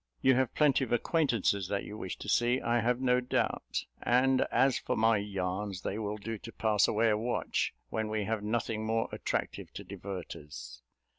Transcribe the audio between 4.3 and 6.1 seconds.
as for my yarns, they